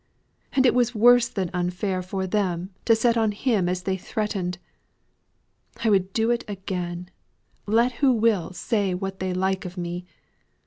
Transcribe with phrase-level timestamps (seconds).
[0.53, 4.57] And it was worse than unfair for them to set on him as they threatened.
[5.83, 7.11] I would do it again,
[7.67, 10.07] let who will say what they like of me.